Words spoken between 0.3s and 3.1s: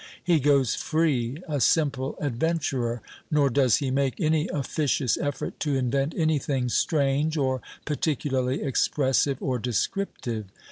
goes free, a simple adventurer.